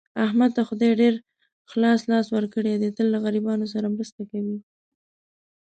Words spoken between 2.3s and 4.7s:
ورکړی دی، تل له غریبانو سره مرسته کوي.